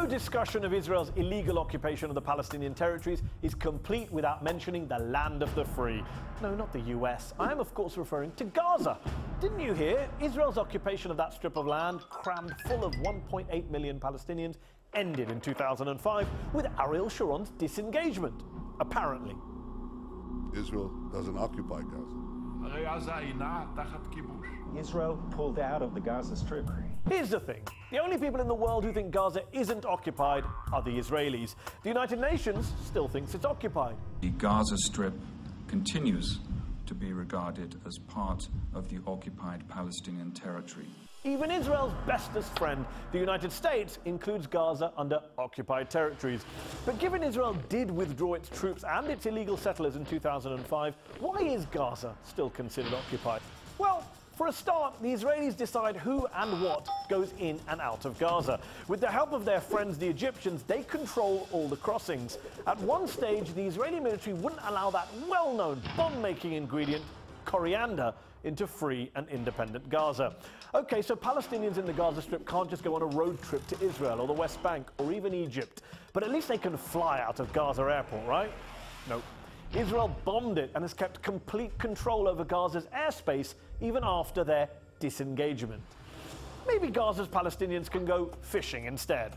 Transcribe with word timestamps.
No 0.00 0.06
discussion 0.06 0.64
of 0.64 0.72
Israel's 0.72 1.12
illegal 1.16 1.58
occupation 1.58 2.08
of 2.08 2.14
the 2.14 2.22
Palestinian 2.22 2.72
territories 2.72 3.22
is 3.42 3.54
complete 3.54 4.10
without 4.10 4.42
mentioning 4.42 4.88
the 4.88 4.98
land 4.98 5.42
of 5.42 5.54
the 5.54 5.62
free. 5.62 6.02
No, 6.40 6.54
not 6.54 6.72
the 6.72 6.80
US. 6.96 7.34
I 7.38 7.52
am, 7.52 7.60
of 7.60 7.74
course, 7.74 7.98
referring 7.98 8.32
to 8.36 8.44
Gaza. 8.44 8.96
Didn't 9.42 9.60
you 9.60 9.74
hear? 9.74 10.08
Israel's 10.18 10.56
occupation 10.56 11.10
of 11.10 11.18
that 11.18 11.34
strip 11.34 11.58
of 11.58 11.66
land, 11.66 12.00
crammed 12.08 12.54
full 12.66 12.82
of 12.82 12.94
1.8 12.94 13.68
million 13.68 14.00
Palestinians, 14.00 14.56
ended 14.94 15.30
in 15.30 15.38
2005 15.38 16.26
with 16.54 16.66
Ariel 16.80 17.10
Sharon's 17.10 17.50
disengagement. 17.50 18.42
Apparently. 18.80 19.36
Israel 20.56 20.88
doesn't 21.12 21.36
occupy 21.36 21.82
Gaza. 21.82 22.39
Israel 24.78 25.16
pulled 25.30 25.58
out 25.58 25.82
of 25.82 25.94
the 25.94 26.00
Gaza 26.00 26.36
Strip. 26.36 26.68
Here's 27.08 27.30
the 27.30 27.40
thing 27.40 27.62
the 27.90 27.98
only 27.98 28.18
people 28.18 28.40
in 28.40 28.48
the 28.48 28.54
world 28.54 28.84
who 28.84 28.92
think 28.92 29.10
Gaza 29.10 29.42
isn't 29.52 29.84
occupied 29.84 30.44
are 30.72 30.82
the 30.82 30.90
Israelis. 30.90 31.54
The 31.82 31.88
United 31.88 32.20
Nations 32.20 32.72
still 32.84 33.08
thinks 33.08 33.34
it's 33.34 33.44
occupied. 33.44 33.96
The 34.20 34.30
Gaza 34.30 34.76
Strip 34.76 35.14
continues 35.66 36.38
to 36.86 36.94
be 36.94 37.12
regarded 37.12 37.80
as 37.86 37.98
part 38.08 38.42
of 38.74 38.88
the 38.88 38.98
occupied 39.06 39.68
Palestinian 39.68 40.32
territory. 40.32 40.88
Even 41.22 41.50
Israel's 41.50 41.92
bestest 42.06 42.58
friend, 42.58 42.82
the 43.12 43.18
United 43.18 43.52
States, 43.52 43.98
includes 44.06 44.46
Gaza 44.46 44.90
under 44.96 45.20
occupied 45.36 45.90
territories. 45.90 46.46
But 46.86 46.98
given 46.98 47.22
Israel 47.22 47.58
did 47.68 47.90
withdraw 47.90 48.34
its 48.34 48.48
troops 48.48 48.84
and 48.84 49.06
its 49.08 49.26
illegal 49.26 49.58
settlers 49.58 49.96
in 49.96 50.06
2005, 50.06 50.94
why 51.18 51.40
is 51.40 51.66
Gaza 51.66 52.14
still 52.24 52.48
considered 52.48 52.94
occupied? 52.94 53.42
Well, 53.76 54.02
for 54.34 54.46
a 54.46 54.52
start, 54.52 54.94
the 55.02 55.08
Israelis 55.08 55.54
decide 55.54 55.94
who 55.94 56.26
and 56.34 56.62
what 56.62 56.88
goes 57.10 57.34
in 57.38 57.60
and 57.68 57.82
out 57.82 58.06
of 58.06 58.18
Gaza. 58.18 58.58
With 58.88 59.02
the 59.02 59.10
help 59.10 59.34
of 59.34 59.44
their 59.44 59.60
friends, 59.60 59.98
the 59.98 60.08
Egyptians, 60.08 60.62
they 60.62 60.84
control 60.84 61.46
all 61.52 61.68
the 61.68 61.76
crossings. 61.76 62.38
At 62.66 62.78
one 62.80 63.06
stage, 63.06 63.52
the 63.52 63.66
Israeli 63.66 64.00
military 64.00 64.32
wouldn't 64.32 64.62
allow 64.64 64.88
that 64.92 65.08
well 65.28 65.52
known 65.52 65.82
bomb 65.98 66.22
making 66.22 66.54
ingredient, 66.54 67.04
coriander, 67.44 68.14
into 68.44 68.66
free 68.66 69.10
and 69.14 69.28
independent 69.28 69.88
Gaza. 69.88 70.34
Okay, 70.74 71.02
so 71.02 71.14
Palestinians 71.14 71.78
in 71.78 71.84
the 71.84 71.92
Gaza 71.92 72.22
Strip 72.22 72.46
can't 72.46 72.70
just 72.70 72.82
go 72.82 72.94
on 72.94 73.02
a 73.02 73.06
road 73.06 73.40
trip 73.42 73.66
to 73.68 73.80
Israel 73.84 74.20
or 74.20 74.26
the 74.26 74.32
West 74.32 74.62
Bank 74.62 74.86
or 74.98 75.12
even 75.12 75.34
Egypt, 75.34 75.82
but 76.12 76.22
at 76.22 76.30
least 76.30 76.48
they 76.48 76.58
can 76.58 76.76
fly 76.76 77.20
out 77.20 77.40
of 77.40 77.52
Gaza 77.52 77.82
airport, 77.82 78.26
right? 78.26 78.52
Nope. 79.08 79.22
Israel 79.74 80.14
bombed 80.24 80.58
it 80.58 80.70
and 80.74 80.82
has 80.82 80.94
kept 80.94 81.22
complete 81.22 81.76
control 81.78 82.26
over 82.26 82.44
Gaza's 82.44 82.86
airspace 82.86 83.54
even 83.80 84.02
after 84.04 84.42
their 84.42 84.68
disengagement. 84.98 85.82
Maybe 86.66 86.88
Gaza's 86.88 87.28
Palestinians 87.28 87.90
can 87.90 88.04
go 88.04 88.30
fishing 88.42 88.86
instead. 88.86 89.36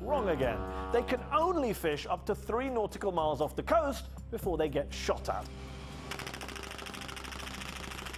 Wrong 0.00 0.30
again. 0.30 0.58
They 0.92 1.02
can 1.02 1.20
only 1.32 1.72
fish 1.72 2.06
up 2.08 2.24
to 2.26 2.34
three 2.34 2.68
nautical 2.68 3.12
miles 3.12 3.40
off 3.40 3.54
the 3.54 3.62
coast 3.62 4.06
before 4.30 4.56
they 4.56 4.68
get 4.68 4.92
shot 4.92 5.28
at. 5.28 5.44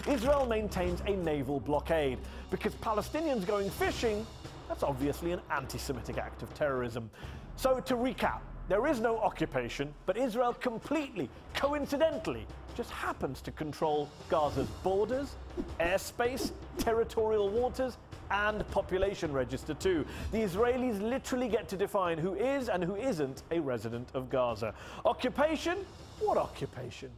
Israel 0.06 0.46
maintains 0.46 1.00
a 1.06 1.16
naval 1.16 1.60
blockade 1.60 2.18
because 2.50 2.74
Palestinians 2.76 3.46
going 3.46 3.70
fishing, 3.70 4.26
that's 4.68 4.82
obviously 4.82 5.32
an 5.32 5.40
anti 5.50 5.78
Semitic 5.78 6.18
act 6.18 6.42
of 6.42 6.52
terrorism. 6.54 7.10
So, 7.56 7.78
to 7.80 7.94
recap, 7.94 8.40
there 8.68 8.86
is 8.86 9.00
no 9.00 9.18
occupation, 9.18 9.92
but 10.06 10.16
Israel 10.16 10.54
completely, 10.54 11.28
coincidentally, 11.54 12.46
just 12.74 12.90
happens 12.90 13.40
to 13.42 13.52
control 13.52 14.08
Gaza's 14.28 14.68
borders, 14.82 15.36
airspace, 15.78 16.52
territorial 16.78 17.48
waters, 17.48 17.98
and 18.30 18.68
population 18.70 19.32
register 19.32 19.74
too. 19.74 20.06
The 20.32 20.38
Israelis 20.38 21.00
literally 21.00 21.48
get 21.48 21.68
to 21.68 21.76
define 21.76 22.18
who 22.18 22.34
is 22.34 22.68
and 22.68 22.82
who 22.82 22.96
isn't 22.96 23.42
a 23.50 23.60
resident 23.60 24.08
of 24.14 24.30
Gaza. 24.30 24.74
Occupation? 25.04 25.78
What 26.20 26.38
occupation? 26.38 27.10